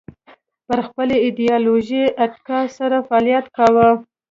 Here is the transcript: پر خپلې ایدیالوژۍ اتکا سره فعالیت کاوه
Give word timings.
پر 0.67 0.79
خپلې 0.87 1.15
ایدیالوژۍ 1.25 2.03
اتکا 2.23 2.59
سره 2.77 2.97
فعالیت 3.07 3.45
کاوه 3.57 3.89